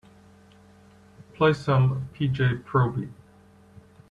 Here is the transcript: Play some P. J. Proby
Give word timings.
Play 1.35 1.53
some 1.53 2.09
P. 2.13 2.27
J. 2.27 2.55
Proby 2.55 3.07